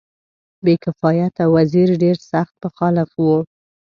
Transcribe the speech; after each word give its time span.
بې 0.63 0.73
کفایته 0.83 1.43
وزیر 1.55 1.89
ډېر 2.03 2.17
سخت 2.31 2.53
مخالف 2.63 3.09
وو. 3.23 3.37